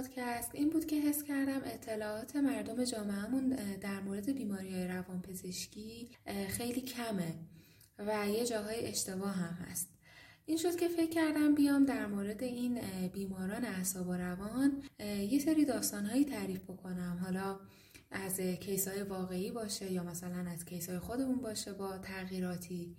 [0.00, 3.48] پادکست این بود که حس کردم اطلاعات مردم جامعهمون
[3.80, 6.10] در مورد بیماری های روانپزشکی
[6.48, 7.34] خیلی کمه
[7.98, 9.88] و یه جاهای اشتباه هم هست.
[10.46, 12.80] این شد که فکر کردم بیام در مورد این
[13.12, 14.82] بیماران اعصاب و روان
[15.30, 17.20] یه سری داستانهایی تعریف بکنم.
[17.24, 17.60] حالا
[18.10, 22.96] از کیس های واقعی باشه یا مثلا از کیس های خودمون باشه با تغییراتی.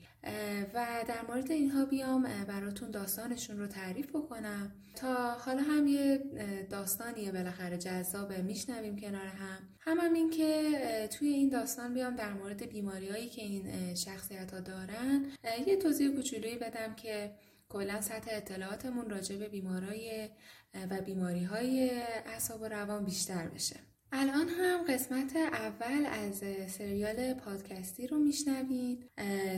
[0.73, 4.71] و در مورد اینها بیام براتون داستانشون رو تعریف بکنم.
[4.95, 6.23] تا حالا هم یه
[6.69, 9.57] داستانیه بالاخره جذاب میشنویم کنار هم.
[9.79, 10.69] هم, هم این که
[11.19, 15.25] توی این داستان بیام در مورد بیماری هایی که این شخصیت ها دارن.
[15.67, 17.31] یه توضیح کوچولویی بدم که
[17.69, 20.29] کلا سطح اطلاعاتمون راجع به بیمارای
[20.89, 21.89] و بیماری های
[22.25, 23.90] اعصاب و روان بیشتر بشه.
[24.13, 29.09] الان هم قسمت اول از سریال پادکستی رو میشنوید.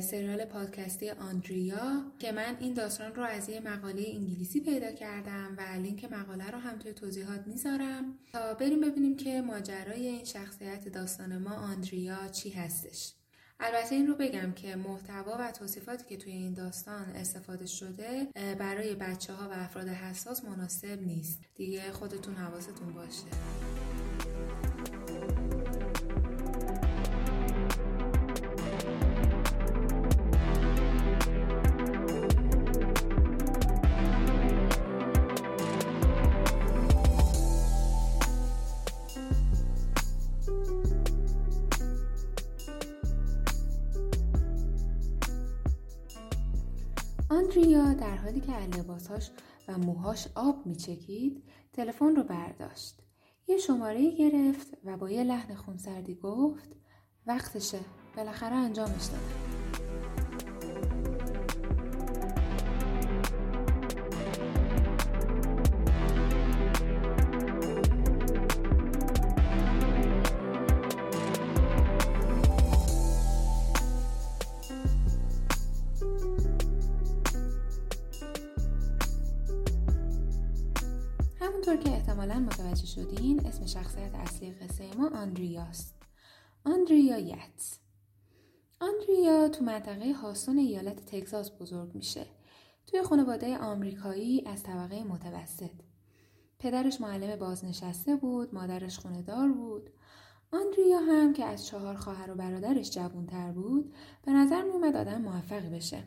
[0.02, 5.82] سریال پادکستی آندریا که من این داستان رو از یه مقاله انگلیسی پیدا کردم و
[5.82, 8.20] لینک مقاله رو هم توی توضیحات می‌ذارم.
[8.34, 13.14] تا بریم ببینیم که ماجرای این شخصیت داستان ما آندریا چی هستش.
[13.60, 18.28] البته این رو بگم که محتوا و توصیفاتی که توی این داستان استفاده شده
[18.60, 21.40] برای بچه ها و افراد حساس مناسب نیست.
[21.56, 23.24] دیگه خودتون حواستون باشه.
[48.84, 49.32] لباسهاش
[49.68, 53.00] و موهاش آب میچکید تلفن رو برداشت.
[53.48, 56.70] یه شماره گرفت و با یه لحن خونسردی گفت
[57.28, 57.80] وقتشه.
[58.18, 59.83] بالاخره انجامش دادم.
[83.64, 85.96] اسم شخصیت اصلی قصه ما آندریاست.
[86.66, 87.80] آندریا یتس.
[88.80, 92.26] آندریا تو منطقه هاستون ایالت تگزاس بزرگ میشه.
[92.88, 95.72] توی خانواده آمریکایی از طبقه متوسط.
[96.60, 99.90] پدرش معلم بازنشسته بود مادرش دار بود.
[100.52, 103.94] آندریا هم که از چهار خواهر و برادرش جوانتر بود
[104.26, 106.04] به نظر میومد آدم موفقی بشه.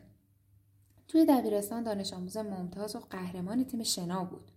[1.07, 4.51] توی دبیرستان دانش آموز ممتاز و قهرمان تیم شنا بود.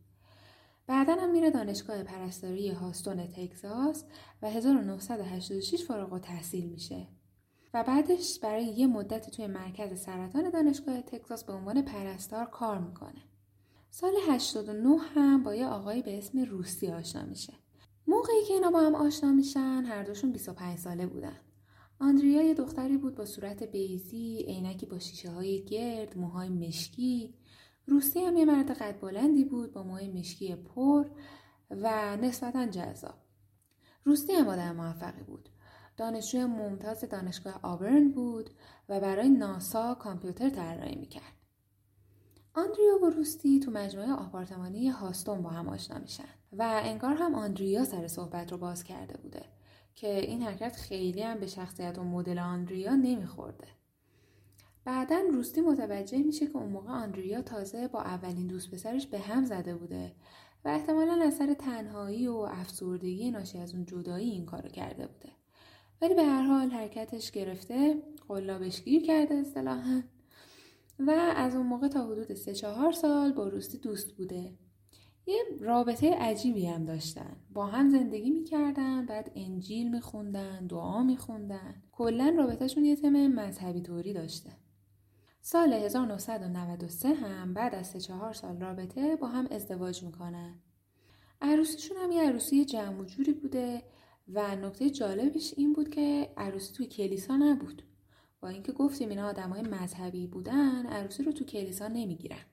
[0.86, 4.04] بعدا هم میره دانشگاه پرستاری هاستون تگزاس
[4.42, 7.08] و 1986 فارغ تحصیل میشه
[7.74, 13.22] و بعدش برای یه مدت توی مرکز سرطان دانشگاه تگزاس به عنوان پرستار کار می‌کنه.
[13.90, 17.52] سال 89 هم با یه آقایی به اسم روسی آشنا میشه.
[18.06, 21.36] موقعی که اینا با هم آشنا میشن هر دوشون 25 ساله بودن.
[22.00, 27.34] آندریا یه دختری بود با صورت بیزی، عینکی با شیشه های گرد، موهای مشکی،
[27.90, 31.06] روسی هم یه مرد قد بلندی بود با موهای مشکی پر
[31.70, 33.14] و نسبتا جذاب.
[34.04, 35.48] روسی هم آدم موفقی بود.
[35.96, 38.50] دانشجوی ممتاز دانشگاه آبرن بود
[38.88, 41.32] و برای ناسا کامپیوتر طراحی می‌کرد.
[42.54, 47.84] آندریا و روستی تو مجموعه آپارتمانی هاستون با هم آشنا میشن و انگار هم آندریا
[47.84, 49.42] سر صحبت رو باز کرده بوده
[49.94, 53.79] که این حرکت خیلی هم به شخصیت و مدل آندریا نمیخورده.
[54.84, 59.44] بعدا روستی متوجه میشه که اون موقع آندریا تازه با اولین دوست پسرش به هم
[59.44, 60.12] زده بوده
[60.64, 65.28] و احتمالا اثر تنهایی و افسردگی ناشی از اون جدایی این کارو کرده بوده.
[66.02, 70.02] ولی به هر حال حرکتش گرفته قلابش گیر کرده اصطلاحا.
[70.98, 74.52] و از اون موقع تا حدود سه چهار سال با روستی دوست بوده.
[75.26, 77.36] یه رابطه عجیبی هم داشتن.
[77.52, 81.82] با هم زندگی می‌کردن بعد انجیل میخوندن دعا میخوندن.
[81.92, 84.50] کلا رابطهشون یه تم مذهبی طوری داشته.
[85.42, 90.58] سال 1993 هم بعد از 3 سال رابطه با هم ازدواج می‌کنن.
[91.40, 93.82] عروسیشون هم یه عروسی جمع و جوری بوده
[94.28, 97.82] و نکته جالبش این بود که عروسی توی کلیسا نبود.
[98.40, 102.44] با اینکه گفتیم اینا آدمای مذهبی بودن عروسی رو تو کلیسا نمی‌گیرن.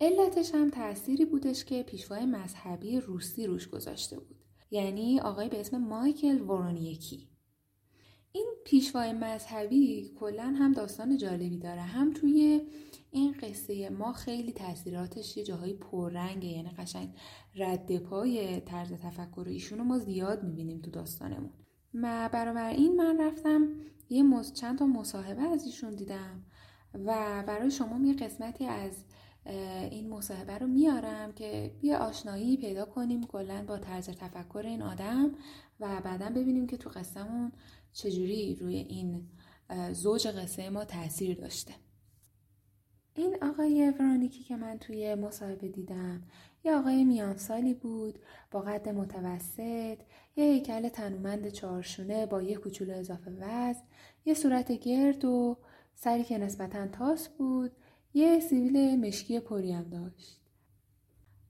[0.00, 4.44] علتش هم تأثیری بودش که پیشوای مذهبی روسی روش گذاشته بود.
[4.70, 7.28] یعنی آقای به اسم مایکل ورونیکی.
[8.32, 11.80] این پیشوای مذهبی کلا هم داستان جالبی داره.
[11.80, 12.60] هم توی
[13.10, 17.14] این قصه ما خیلی تاثیراتش یه جاهای پررنگه یعنی قشنگ
[17.54, 21.50] رد پای طرز تفکر ایشونو ما زیاد می‌بینیم تو داستانمون.
[21.94, 23.68] و برابر این من رفتم
[24.10, 24.52] یه مز...
[24.52, 26.44] چند تا مصاحبه از ایشون دیدم
[26.94, 29.04] و برای شما یه قسمتی از
[29.90, 35.32] این مصاحبه رو میارم که یه آشنایی پیدا کنیم کلا با طرز تفکر این آدم
[35.80, 37.52] و بعدا ببینیم که تو قصهمون
[37.96, 39.28] چجوری روی این
[39.92, 41.74] زوج قصه ما تاثیر داشته؟
[43.14, 46.22] این آقای ورانیکی که من توی مصاحبه دیدم
[46.64, 48.18] یه آقای میانسالی بود
[48.50, 49.98] با قد متوسط
[50.36, 53.82] یه هیکل تنومند چارشونه با یه کوچولو اضافه وزن
[54.24, 55.56] یه صورت گرد و
[55.94, 57.72] سری که نسبتا تاس بود
[58.14, 60.40] یه سیویل مشکی پری هم داشت.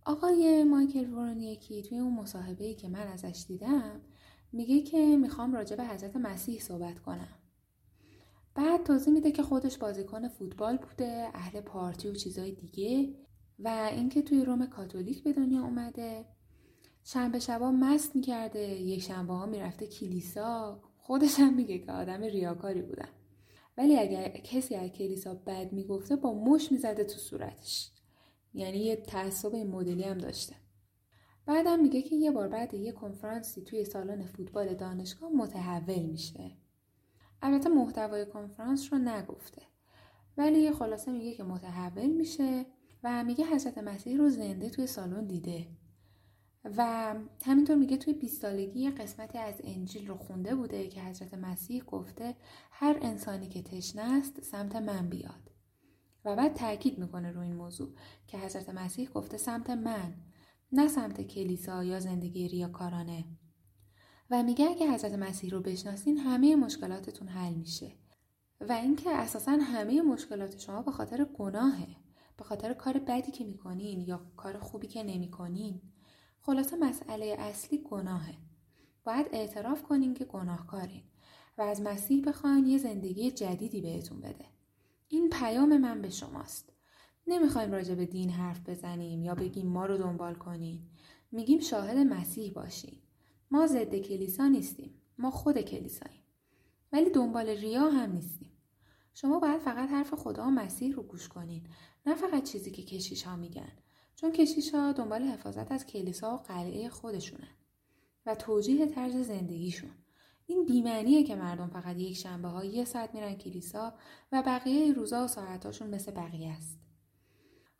[0.04, 4.00] آقای مایکل ورانیکی توی اون مصاحبه که من ازش دیدم
[4.52, 7.28] میگه که می‌خوام راجع به حضرت مسیح صحبت کنم.
[8.54, 13.14] بعد توضیح میده که خودش بازیکن فوتبال بوده اهل پارتی و چیزای دیگه
[13.58, 16.24] و اینکه توی روم کاتولیک به دنیا اومده.
[17.04, 20.82] شنبه شبا مست می‌کرده یک شنبه ها می‌رفته کلیسا.
[20.96, 23.08] خودش هم میگه که آدم ریاکاری بودن.
[23.78, 27.90] ولی اگر کسی از کلیسا بد می‌گفته با مش می‌زده تو صورتش.
[28.54, 30.54] یعنی یه تعصب مدلی هم داشته.
[31.46, 36.50] بعدم میگه که یه بار بعد یه کنفرانسی توی سالن فوتبال دانشگاه متحول میشه.
[37.42, 39.62] البته محتوای کنفرانس رو نگفته.
[40.36, 42.66] ولی خلاصه میگه که متحول میشه
[43.02, 45.66] و میگه حضرت مسیح رو زنده توی سالن دیده.
[46.76, 47.14] و
[47.44, 52.36] همینطور میگه توی 20 سالگی قسمتی از انجیل رو خونده بوده که حضرت مسیح گفته
[52.70, 55.50] هر انسانی که تشنه است سمت من بیاد.
[56.24, 57.88] و بعد تاکید می‌کنه رو این موضوع
[58.26, 60.14] که حضرت مسیح گفته سمت من.
[60.72, 63.24] نه سمت کلیسا یا زندگی ریاکارانه.
[64.30, 67.92] و میگه اگه حضرت مسیح رو بشناسین همه مشکلاتتون حل میشه.
[68.60, 71.96] و اینکه اساسا همه مشکلات شما به خاطر گناهه.
[72.36, 75.80] به خاطر کار بدی که می‌کنین یا کار خوبی که نمی‌کنین.
[76.40, 78.34] خلاصه مسئله اصلی گناهه.
[79.04, 81.02] باید اعتراف کنین که گناهکارین.
[81.58, 84.44] و از مسیح بخواین یه زندگی جدیدی بهتون بده.
[85.08, 86.72] این پیام من به شماست.
[87.26, 90.80] نمی‌خوایم راجع به دین حرف بزنیم یا بگیم ما رو دنبال کنین.
[91.32, 92.98] میگیم شاهد مسیح باشین.
[93.50, 94.94] ما ضد کلیسا نیستیم.
[95.18, 96.22] ما خود کلیساییم.
[96.92, 98.52] ولی دنبال ریا هم نیستیم.
[99.14, 101.66] شما باید فقط حرف خدا و مسیح رو گوش کنین.
[102.06, 103.72] نه فقط چیزی که کشیش ها میگن.
[104.16, 107.56] چون کشیش ها دنبال حفاظت از کلیسا و قلعه خودشونن.
[108.26, 109.90] و توجیه طرز زندگیشون.
[110.46, 113.94] این بیمعنیه که مردم فقط یک شنبه ها یه ساعت میرن کلیسا
[114.32, 116.85] و بقیه روزا و ساعتاشون مثل بقیه است.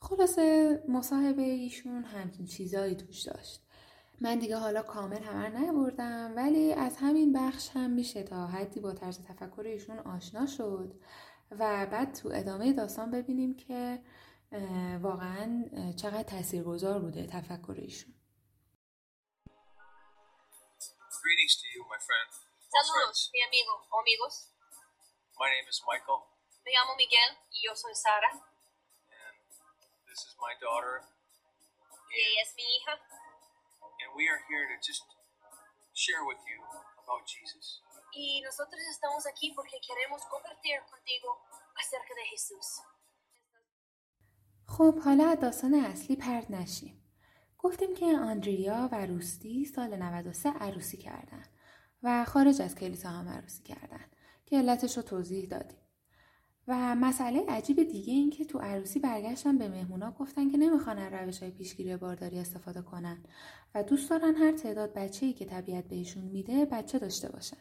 [0.09, 3.61] خلاصه مصاحبه ایشون همچین چیزایی توش داشت
[4.21, 8.93] من دیگه حالا کامل همه نبردم ولی از همین بخش هم میشه تا حدی با
[8.93, 11.01] طرز تفکر ایشون آشنا شد
[11.51, 14.03] و بعد تو ادامه داستان ببینیم که
[15.03, 15.65] واقعا
[15.97, 18.15] چقدر تاثیرگذار بوده تفکر ایشون
[21.27, 22.31] Greetings to you, my friend.
[22.75, 24.35] Saludos, mi amigo o amigos.
[25.41, 26.21] My name is Michael.
[26.65, 28.31] Me llamo Miguel y yo soy Sara.
[30.17, 30.95] This is my daughter.
[32.09, 32.95] Y ella es mi hija.
[34.01, 35.05] And we are here to just
[35.93, 36.59] share with you
[37.05, 37.83] about Jesus.
[38.15, 41.29] Y nosotros estamos aquí porque queremos compartir contigo
[41.83, 42.67] acerca de Jesús.
[44.67, 47.03] خب حالا داستان اصلی پرد نشیم.
[47.59, 51.45] گفتیم که آندریا و روستی سال 93 عروسی کردن
[52.03, 54.11] و خارج از کلیسا هم عروسی کردن
[54.47, 55.86] که علتش رو توضیح دادیم.
[56.69, 61.43] و مسئله عجیب دیگه این که تو عروسی برگشتن به مهمونا گفتن که نمی‌خوان روش
[61.43, 63.19] های پیشگیری بارداری استفاده کنن
[63.75, 67.57] و دوست دارن هر تعداد بچه ای که طبیعت بهشون میده بچه داشته باشن.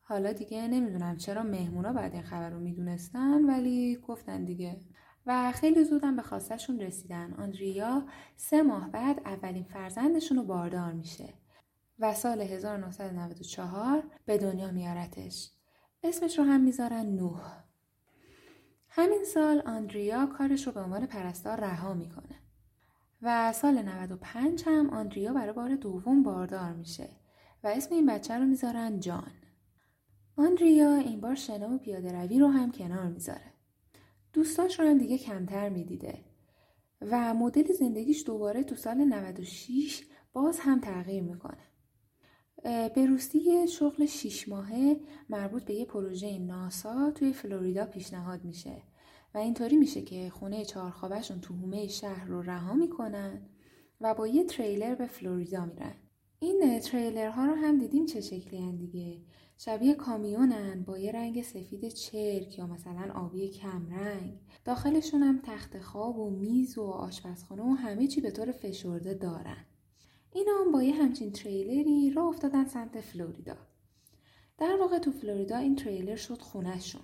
[0.00, 4.80] حالا دیگه نمی‌دونم چرا مهمونا بعد این خبر رو می‌دونستن ولی گفتن دیگه
[5.26, 7.32] و خیلی زودم به خواستشون رسیدن.
[7.32, 8.06] آندریا
[8.36, 11.34] سه ماه بعد اولین فرزندشون رو باردار میشه
[11.98, 15.50] و سال 1994 به دنیا میارتش.
[16.02, 17.69] اسمش رو هم می‌ذارن نوح.
[19.00, 22.36] همین سال آندریا کارش رو به عنوان پرستار رها می‌کنه.
[23.22, 27.08] و سال 95 هم آندریا برای بار دوم باردار میشه
[27.64, 29.32] و اسم این بچه رو می‌ذارن جان.
[30.36, 33.52] آندریا این بار شنا و پیاده روی رو هم کنار می‌ذاره.
[34.32, 36.24] دوستاش رو هم دیگه کمتر می‌دیده
[37.00, 41.66] و مدل زندگیش دوباره تو سال 96 باز هم تغییر می‌کنه.
[42.94, 48.82] به روستی شغل شیش ماهه مربوط به یه پروژه ناسا توی فلوریدا پیشنهاد میشه
[49.34, 53.42] و اینطوری میشه که خونه چهارخوابشون تو هومه شهر رو رها می‌کنن
[54.00, 55.94] و با یه تریلر به فلوریدا میرن.
[56.38, 59.20] این تریلرها رو هم دیدیم چه شکلی هن دیگه؟
[59.58, 66.18] شبیه کامیونن با یه رنگ سفید چرک یا مثلا آبی کمرنگ داخلشون هم تخت خواب
[66.18, 69.64] و میز و آشپزخانه و همه چی به طور فشرده دارن.
[70.32, 73.56] اینا هم با یه همچین تریلری راه افتادن سمت فلوریدا.
[74.58, 77.02] در واقع تو فلوریدا این تریلر شد خونهشون.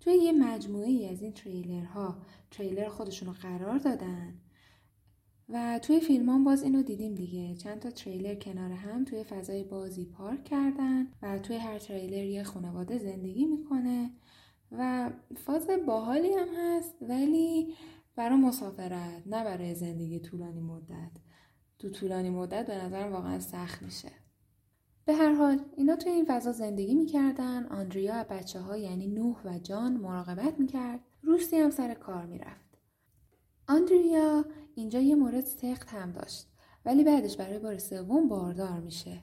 [0.00, 2.16] توی یه مجموعه ای از این تریلرها
[2.50, 4.34] تریلر خودشون رو قرار دادن
[5.48, 7.54] و توی فیلم باز اینو دیدیم دیگه.
[7.54, 12.42] چند تا تریلر کنار هم توی فضای بازی پارک کردن و توی هر تریلر یه
[12.42, 14.10] خانواده زندگی می‌کنه
[14.72, 17.74] و فاز باحالی هم هست ولی
[18.16, 21.10] برای مسافرت نه برای زندگی طولانی مدت.
[21.78, 24.19] تو طولانی مدت به نظرم واقعا سخت میشه.
[25.10, 29.58] به هر حال اینا توی این فضا زندگی می‌کردن آندریا بچه ها یعنی نوح و
[29.58, 31.00] جان مراقبت می‌کرد.
[31.22, 32.78] روسی هم سر کار می‌رفت.
[33.68, 36.46] آندریا اینجا یه مورد سخت هم داشت
[36.84, 39.22] ولی بعدش برای بار سوم باردار میشه.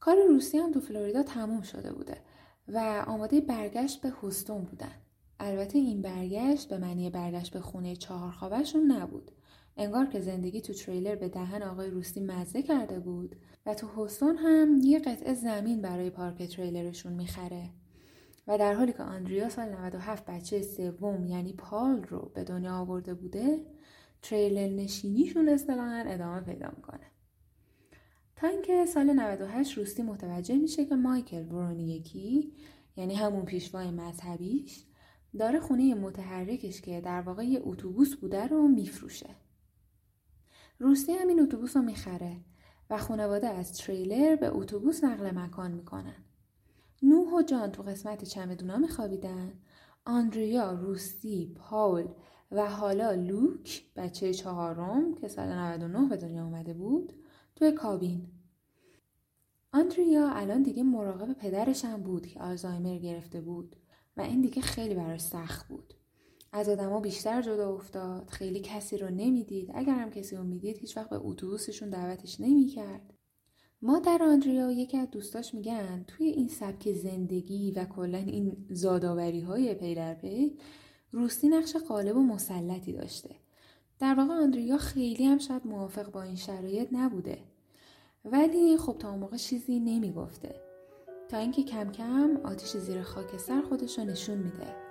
[0.00, 2.16] کار روسی هم تو فلوریدا تموم شده بوده
[2.68, 4.94] و آماده برگشت به هوستون بودن.
[5.40, 9.30] البته این برگشت به معنی برگشت به خونه چهارخوابشون نبود.
[9.76, 13.36] انگار که زندگی تو تریلر به دهن آقای روسی مزه کرده بود
[13.66, 17.70] و تو هوستون هم یه قطعه زمین برای پارک تریلرشون می‌خره.
[18.46, 23.14] و در حالی که آندریا سال 97 بچه سوم یعنی پال رو به دنیا آورده
[23.14, 23.66] بوده
[24.22, 27.06] تریلر نشینیشون اصطلاحا ادامه پیدا می‌کنه.
[28.36, 32.52] تا اینکه سال 98 روستی متوجه میشه که مایکل برونیکی
[32.96, 34.84] یعنی همون پیشوای مذهبیش
[35.38, 39.30] داره خونه متحرکش که در واقع یه اتوبوس بوده رو میفروشه.
[40.82, 42.36] روسی هم این اتوبوس رو می‌خره
[42.90, 46.24] و خانواده از تریلر به اتوبوس نقل مکان می‌کنن.
[47.02, 49.52] نوح و جان تو قسمت چمدونا میخوابیدن.
[50.06, 52.06] آندریا، روسی، پاول
[52.52, 57.12] و حالا لوک بچه چهارم که سال 99 به دنیا آمده بود
[57.56, 58.26] توی کابین.
[59.72, 63.76] آندریا الان دیگه مراقب پدرش هم بود که آلزایمر گرفته بود
[64.16, 65.94] و این دیگه خیلی براش سخت بود.
[66.52, 68.28] از آدما بیشتر جدا افتاد.
[68.30, 69.70] خیلی کسی رو نمی‌دید.
[69.74, 73.14] اگر هم کسی رو می‌دید هیچ وقت به اتوبوسشون دعوتش نمی‌کرد.
[73.82, 79.40] مادر آندریا و یکی از دوستاش میگن توی این سبک زندگی و کلا این زادآوری
[79.40, 80.56] های پی در پی
[81.12, 83.30] روستی نقش قالب و مسلطی داشته.
[83.98, 87.38] در واقع آندریا خیلی هم شاید موافق با این شرایط نبوده.
[88.24, 90.54] ولی خب تا اون موقع چیزی نمی‌گفته.
[91.28, 94.81] تا اینکه کم کم آتیش زیر خاکستر خودش رو نشون میده.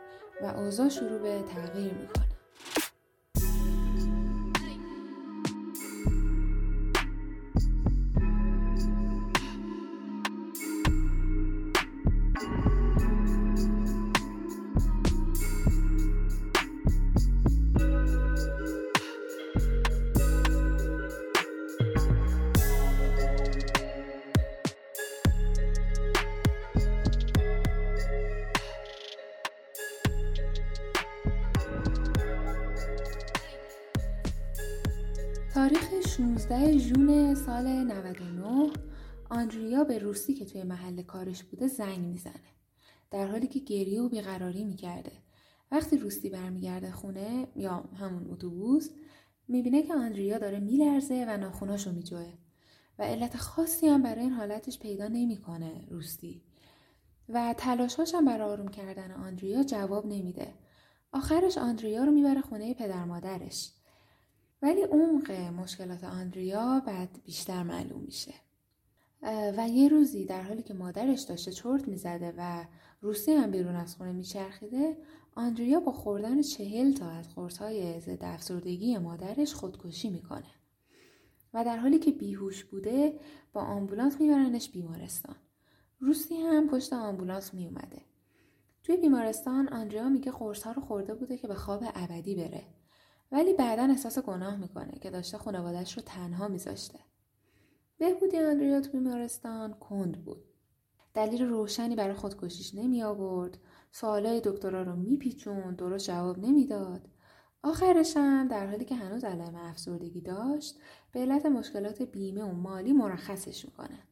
[0.42, 2.31] و اوضاع شروع به تغییر می‌کنه.
[36.52, 38.72] 16 ژون سال 99
[39.30, 42.34] آندریا به روسی که توی محل کارش بوده زنگ می‌زنه.
[43.12, 45.12] در حالی که گریه و بیقراری می‌کرده.
[45.72, 48.90] وقتی روسی برمیگرده خونه یا همون اتوبوس
[49.48, 52.34] می‌بینه که آندریا داره میلرزه و ناخوناشو میجوه.
[53.00, 56.42] و علت خاصی هم برای این حالتش پیدا نمی‌کنه روستی
[57.30, 60.54] و تلاشاش هم برای آروم کردن آندریا جواب نمیده.
[61.12, 63.72] آخرش آندریا رو می‌بره خونه پدر مادرش.
[64.62, 68.34] ولی عمق مشکلات آندریا بعد بیشتر معلوم میشه.
[69.58, 72.66] و یه روزی در حالی که مادرش داشته چرت می‌زده و
[73.02, 74.98] روسی هم بیرون از خونه میچرخیده
[75.36, 80.52] آندریا با خوردن چهل تا از قرصهای ضد افسردگی مادرش خودکشی می‌کنه.
[81.54, 83.20] و در حالی که بیهوش بوده
[83.54, 85.36] با آمبولانس میبرنش بیمارستان.
[86.00, 88.02] روسی هم پشت آمبولانس میومده
[88.84, 92.64] توی بیمارستان آندریا میگه قرص ها رو خورده بوده که به خواب ابدی بره.
[93.32, 97.00] ولی بعدا احساس گناه می‌کنه که داشته خانوادش رو تنها میذاشته.
[97.98, 100.44] بهبودی آندریا تو بیمارستان کند بود.
[101.14, 103.58] دلیل روشنی برای خودکشیش نمی آورد.
[103.92, 107.10] سوالای دکترا رو میپیچون درست جواب نمی‌داد.
[107.64, 110.80] آخرش هم در حالی که هنوز علائم افسردگی داشت
[111.12, 114.04] به علت مشکلات بیمه و مالی مرخصش می‌کنن.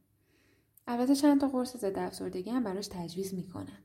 [0.87, 3.83] البته چند تا قرص ضد افسردگی هم براش تجویز می‌کنن.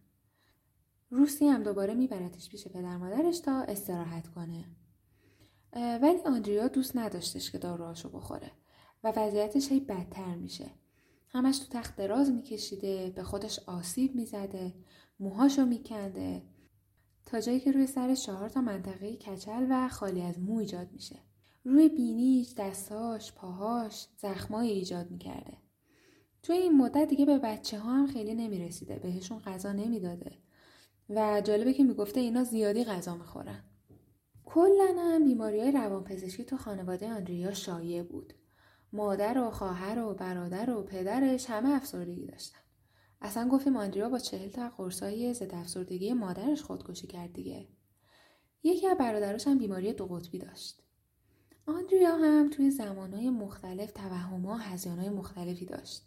[1.11, 4.65] روسی هم دوباره میبرتش پیش پدر مادرش تا استراحت کنه.
[5.75, 8.51] ولی آندریا دوست نداشتش که داروهاشو بخوره
[9.05, 10.71] و وضعیتش هی بدتر میشه.
[11.29, 14.75] همش تو تخت دراز میکشیده به خودش آسیب می‌زده
[15.21, 16.43] موهاشو میکنده.
[17.27, 21.17] تا جایی که روی سر چهار تا منطقه کچل و خالی از مو ایجاد میشه.
[21.65, 25.57] روی بینیش دستاش پاهاش زخمایی ایجاد می‌کرده.
[26.43, 30.39] توی این مدت دیگه به بچه ها هم خیلی نمی‌رسیده بهشون غذا نمی‌داده.
[31.09, 33.65] و جالبه که می‌گفته اینا زیادی غذا می‌خورن.
[34.55, 38.35] کلا هم بیماری های روانپزشکی تو خانواده آندریا شایع بود.
[38.93, 42.59] مادر و خواهر و برادر و پدرش همه افسردگی داشتن.
[43.21, 47.69] اصلا گفتیم آندریا با چهل تا قرصای ضد افسردگی مادرش خودکشی کرد دیگه
[48.63, 50.83] یکی از برادراش هم بیماری دو قطبی داشت
[51.67, 56.03] آندریا هم توی زمانهای مختلف توهمها و هزیانهای مختلفی داشت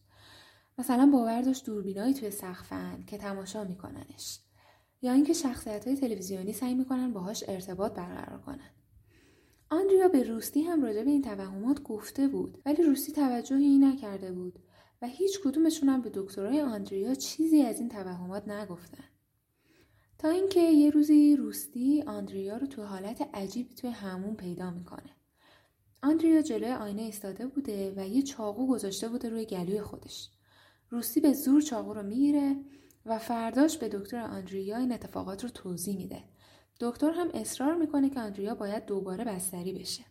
[0.77, 4.39] مثلا باور داشت دوربینایی توی سقفن که تماشا میکننش
[5.01, 8.69] یا اینکه شخصیت های تلویزیونی سعی می‌کنن باهاش ارتباط برقرار کنن.
[9.69, 14.59] آندریا به روستی هم راجع به این توهمات گفته بود ولی روستی توجهی نکرده بود
[15.01, 19.03] و هیچ کدومشون هم به دکترای آندریا چیزی از این توهمات نگفتن.
[20.17, 25.15] تا اینکه یه روزی روستی آندریا رو تو حالت عجیب توی همون پیدا می‌کنه.
[26.03, 30.29] آندریا جلوی آینه ایستاده بوده و یه چاقو گذاشته بوده روی گلوی خودش.
[30.89, 32.55] روستی به زور چاقو رو می‌گیره
[33.07, 36.23] و فرداش به دکتر آندریا این اتفاقات رو توضیح میده.
[36.79, 40.03] دکتر هم اصرار می‌کنه که آندریا باید دوباره بستری بشه.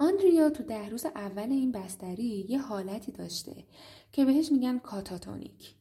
[0.00, 3.64] آندریا تو ده روز اول این بستری یه حالتی داشته
[4.12, 5.74] که بهش میگن کاتاتونیک.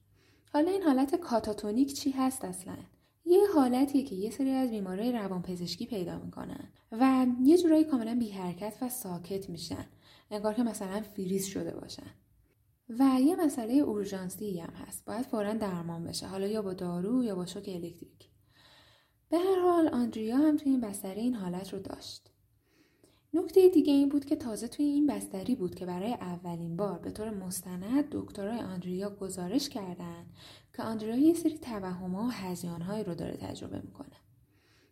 [0.53, 2.77] حالا این حالت کاتاتونیک چی هست اصلا؟
[3.25, 8.32] یه حالتیه که یه سری از بیمارای روانپزشکی پیدا می‌کنن و یه جورایی کاملا بی
[8.32, 9.86] حرکت و ساکت میشن.
[10.32, 12.12] انگار که مثلا فریز شده باشن.
[12.89, 17.36] و یه مسئله اورژانسی هم هست باید فورا درمان بشه حالا یا با دارو یا
[17.36, 18.29] با شوک الکتریک
[19.29, 22.31] به هر حال آندریا هم توی این بستری این حالت رو داشت
[23.34, 27.12] نکته دیگه این بود که تازه توی این بستری بود که برای اولین بار به
[27.12, 30.25] طور مستند دکترای آندریا گزارش کردن
[30.75, 34.15] که آندریا یه سری توهم‌ها و هزیانهایی رو داره تجربه می‌کنه.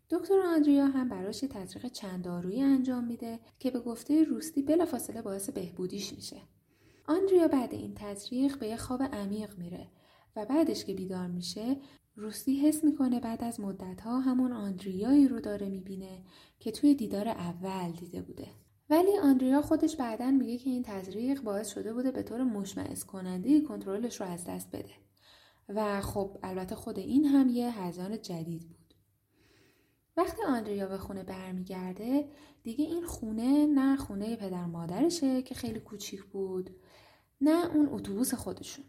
[0.09, 5.49] دکتر آندریا هم براش تزریق چند دارویی انجام میده که به گفته روستی بلافاصله باعث
[5.49, 6.41] بهبودیش میشه.
[7.07, 9.87] آندریا بعد این تزریق به یه خواب عمیق میره
[10.35, 11.77] و بعدش که بیدار میشه
[12.15, 16.23] روستی حس می‌کنه بعد از مدت ها همون آندریایی رو داره می‌بینه
[16.59, 18.47] که توی دیدار اول دیده بوده.
[18.89, 23.61] ولی آندریا خودش بعدا میگه که این تزریق باعث شده بوده به طور مشمعز کننده
[23.61, 24.93] کنترلش رو از دست بده.
[25.69, 28.93] و خب البته خود این هم یه هزیان جدید بود.
[30.17, 32.29] وقتی آندریا به خونه برمیگرده
[32.63, 36.69] دیگه این خونه نه خونه پدر مادرشه که خیلی کوچیک بود
[37.41, 38.85] نه اون اتوبوس خودشون.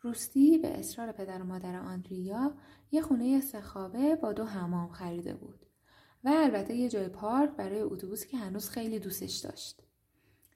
[0.00, 2.54] روستی به اصرار پدر و مادر آندریا
[2.90, 5.66] یه خونه سخابه با دو حمام خریده بود
[6.24, 9.82] و البته یه جای پارک برای اتوبوسی که هنوز خیلی دوستش داشت.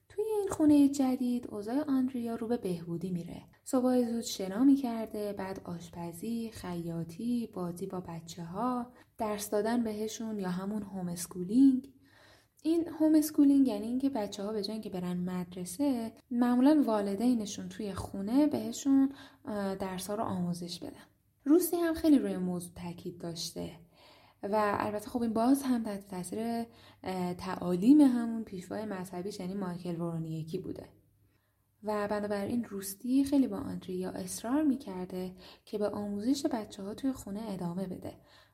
[0.09, 3.43] توی این خونه جدید اوضاع آندریا رو به بهبودی میره.
[3.63, 10.49] صبح زود شنا می‌کرده، بعد آشپزی، خیاطی، بازی با بچه ها، درس دادن بهشون یا
[10.49, 11.93] همون home schooling.
[12.65, 17.93] این home schooling یعنی اینکه بچه ها به جای که برن مدرسه معمولا والدینشون توی
[17.93, 19.11] خونه بهشون
[19.79, 21.03] درس ها رو آموزش بدن.
[21.45, 23.71] روستی هم خیلی روی موضوع تاکید داشته
[24.43, 26.63] و البته خب این باز هم تحت تاثیر
[27.33, 30.89] تعالیم همون پیشوای مذهبیش یعنی مایکل ورونیکی بوده
[31.83, 37.41] و بنابراین روستی خیلی با آندریا اصرار می‌کرده که به آموزش بچه ها توی خونه
[37.47, 38.13] ادامه بده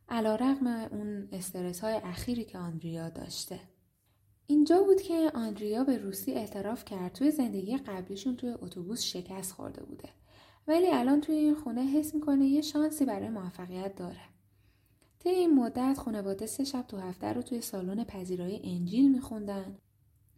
[0.10, 3.60] علا رقم اون استرس های اخیری که آندریا داشته
[4.50, 9.84] اینجا بود که آندریا به روسی اعتراف کرد توی زندگی قبلیشون توی اتوبوس شکست خورده
[9.84, 10.10] بوده.
[10.68, 14.22] ولی الان توی این خونه حس می‌کنه یه شانسی برای موفقیت داره.
[15.20, 19.78] طی این مدت خانواده سه شب تو هفته رو توی سالن پذیرایی انجیل میخوندن.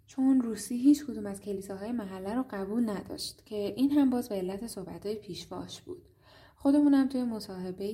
[0.08, 4.36] چون روسی هیچ کدوم از کلیساهای محله رو قبول نداشت که این هم باز به
[4.36, 6.02] علت صحبتهای پیشواش بود.
[6.56, 7.86] خودمونم توی مصاحبه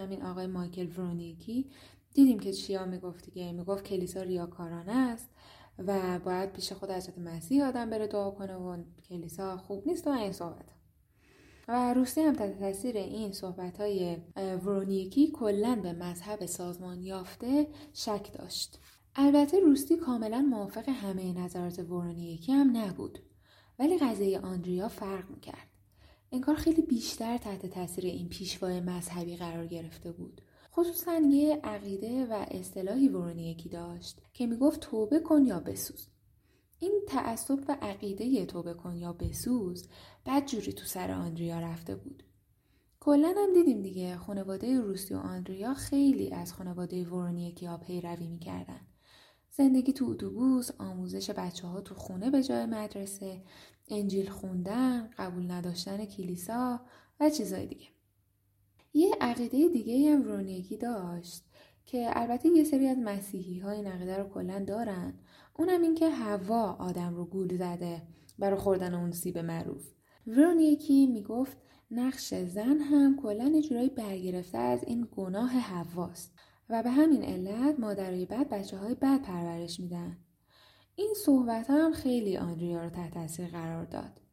[0.00, 1.66] همین آقای مایکل ورونیکی
[2.14, 3.52] دیدیم که چیا می‌گفت دیگه.
[3.52, 5.30] می‌گفت کلیسا ریاکارانه است
[5.78, 10.10] و باید پیش خود حضرت مسیح آدم بره دعا کنه و کلیسا خوب نیست و
[10.10, 10.66] این صحبت.
[11.68, 18.32] و روسی هم تحت تاثیر این صحبت های ورونیکی کلا به مذهب سازمان یافته شک
[18.32, 18.78] داشت.
[19.16, 23.18] البته روستی کاملا موافق همه نظرات ورونیکی هم نبود.
[23.78, 25.68] ولی قضیه آندریا فرق می‌کرد.
[26.32, 30.40] انگار خیلی بیشتر تحت تاثیر این پیشوای مذهبی قرار گرفته بود.
[30.76, 36.08] خصوصا یه عقیده و اصطلاحی ورونیکی داشت که می‌گفت توبه کن یا بسوز.
[36.78, 39.88] این تعصب و عقیده توبه کن یا بسوز
[40.26, 42.22] بد جوری تو سر آندریا رفته بود.
[43.00, 48.80] کلا هم دیدیم دیگه خانواده روسی و آندریا خیلی از خانواده ورونیکی ها پیروی می‌کردن.
[49.50, 53.42] زندگی تو اتوبوس آموزش بچه ها تو خونه به جای مدرسه
[53.88, 56.80] انجیل خوندن قبول نداشتن کلیسا
[57.20, 57.93] و چیزای دیگه.
[58.94, 61.44] یه عقیده دیگه هم ورونیکی داشت
[61.86, 65.14] که البته یه سری از مسیحی های این عقیده رو کلا دارن.
[65.54, 68.02] اونم این که هوا آدم رو گول زده
[68.38, 69.90] برای خوردن اون سیب معروف.
[70.26, 71.56] ورونیکی می‌گفت
[71.90, 76.34] نقش زن هم کلا یه جورایی برگرفته از این گناه هواست
[76.68, 80.18] و به همین علت مادرای بد بچه های بد پرورش میدن.
[80.96, 84.23] این صحبت هم خیلی آندریا رو تحت تاثیر قرار داد.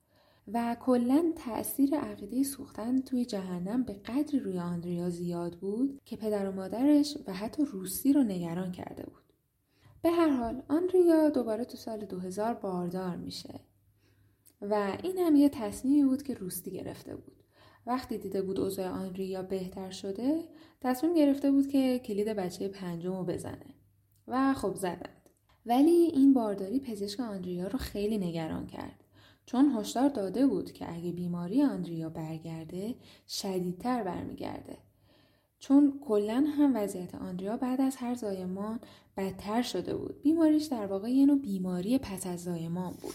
[0.54, 6.50] و کلا تاثیر عقیده سوختن توی جهنم به قدری روی آندریا زیاد بود که پدر
[6.50, 9.24] و مادرش و حتی روسی رو نگران کرده بود.
[10.02, 13.60] به هر حال آندریا دوباره تو سال 2000 باردار میشه.
[14.62, 17.44] و این هم یه تصمیمی بود که روستی گرفته بود.
[17.86, 20.44] وقتی دیده بود اوضاع آنریا بهتر شده
[20.82, 23.76] تصمیم گرفته بود که کلید بچه پنجم رو بزنه.
[24.28, 25.30] و خب زدند.
[25.66, 29.01] ولی این بارداری پزشک آندریا رو خیلی نگران کرد.
[29.46, 32.96] چون هشدار داده بود که اگه بیماری آندریا برگرده
[33.28, 34.78] شدیدتر برمیگرده.
[35.60, 38.80] چون کلا هم وضعیت آندریا بعد از هر زایمان
[39.18, 40.22] بدتر شده بود.
[40.22, 43.14] بیماریش در واقع یه نوع بیماری پس از زایمان بود.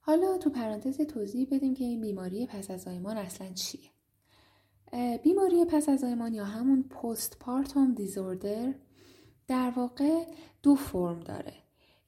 [0.00, 3.90] حالا تو پرانتز توضیح بدیم که این بیماری پس از زایمان اصلا چیه.
[5.22, 8.74] بیماری پس از زایمان یا همون پست پارتوم دیزوردر
[9.48, 10.24] در واقع
[10.62, 11.54] دو فرم داره.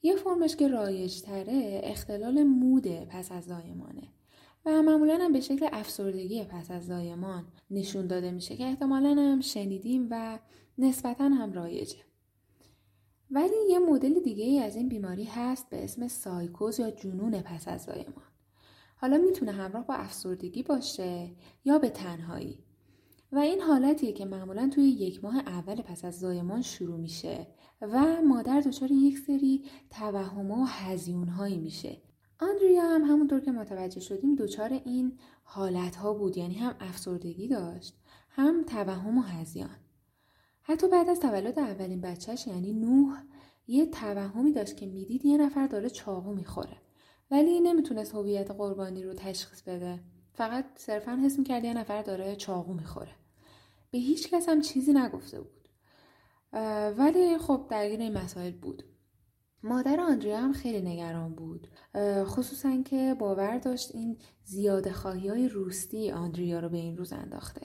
[0.01, 4.03] یه فرمش که رایج تره اختلال مود پس از زایمانه
[4.65, 9.41] و معمولا هم به شکل افسردگی پس از زایمان نشون داده میشه که احتمالا هم
[9.41, 10.39] شنیدیم و
[10.77, 11.97] نسبتا هم رایجه.
[13.31, 17.67] ولی یه مدل دیگه ای از این بیماری هست به اسم سایکوز یا جنون پس
[17.67, 18.25] از زایمان
[18.95, 21.31] حالا می‌تونه همراه با افسردگی باشه
[21.65, 22.59] یا به تنهایی.
[23.31, 27.47] و این حالتیه که معمولا توی یک ماه اول پس از زایمان شروع میشه
[27.93, 32.01] و مادر دچار یک سری توهم و هزیون هایی میشه.
[32.39, 37.95] آندریا هم همونطور که متوجه شدیم دچار این حالت ها بود یعنی هم افسردگی داشت
[38.29, 39.75] هم توهم و هزیان.
[40.61, 43.23] حتی بعد از تولد اولین بچهش یعنی نوح
[43.67, 46.77] یه توهمی داشت که می‌دید یه نفر داره چاقو می‌خوره.
[47.31, 49.99] ولی نمی‌تونست هویت قربانی رو تشخیص بده.
[50.33, 53.15] فقط صرفا حس می‌کرد یه نفر داره چاقو می‌خوره.
[53.91, 55.64] به هیچ کس هم چیزی نگفته بود.
[56.97, 58.83] ولی خب درگیر این مسائل بود.
[59.63, 61.67] مادر آندریا هم خیلی نگران بود.
[62.23, 67.61] خصوصا که باور داشت این زیاده خواهی های روستی آندریا رو به این روز انداخته.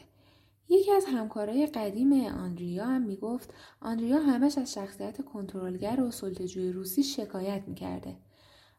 [0.69, 7.03] یکی از همکارای قدیم آندریا هم می‌گفت آندریا همش از شخصیت کنترلگر و سلطه‌جوی روسی
[7.03, 8.17] شکایت می‌کرده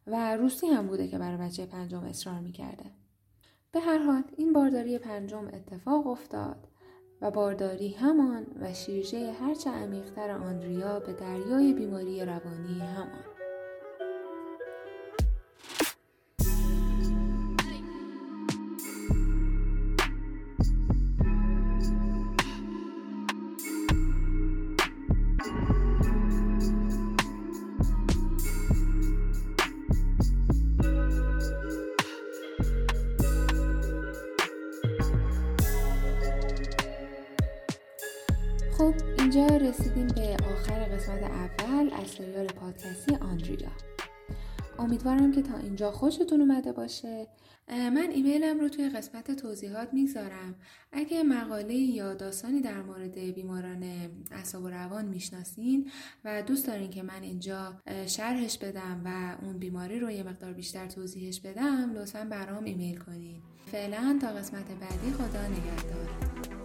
[0.07, 2.85] و روسی هم بوده که برای بچه پنجم اصرار می‌کرده.
[3.71, 6.67] به هر حال این بارداری پنجم اتفاق افتاد.
[7.21, 13.30] و بارداری همان و شیرجه هرچه عمیقتر آندریا به دریای بیماری روانی همان.
[45.71, 47.27] اینجا خوشتون اومده باشه.
[47.69, 50.55] من ایمیلم رو توی قسمت توضیحات می‌گذارم
[50.91, 53.83] اگه مقاله یا داستانی در مورد بیماران
[54.31, 55.91] اعصاب و روان می‌شناسین
[56.25, 57.73] و دوست دارین که من اینجا
[58.05, 63.41] شرحش بدم و اون بیماری رو یه مقدار بیشتر توضیحش بدم لطفا برام ایمیل کنین.
[63.71, 66.60] فعلا تا قسمت بعدی خدا نگهدار.